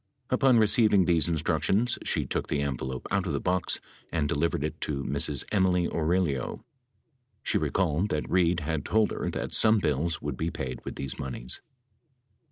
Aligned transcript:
Upon 0.31 0.57
receiving 0.57 1.05
these 1.05 1.29
instructions, 1.29 1.99
she 2.03 2.25
took 2.25 2.47
the 2.47 2.61
envelope 2.63 3.05
out, 3.11 3.27
of 3.27 3.33
the 3.33 3.39
box 3.39 3.79
and 4.11 4.27
delivered 4.27 4.63
it 4.63 4.81
to 4.81 5.03
Ms. 5.03 5.45
Emily 5.51 5.87
Aurelio. 5.87 6.65
She 7.43 7.59
recalled 7.59 8.09
that 8.09 8.27
Reid 8.27 8.61
had 8.61 8.83
told 8.83 9.11
her 9.11 9.29
that 9.29 9.53
some 9.53 9.77
bills 9.77 10.19
would 10.19 10.37
be 10.37 10.49
paid 10.49 10.83
with 10.83 10.95
these 10.95 11.19
moneys. 11.19 11.61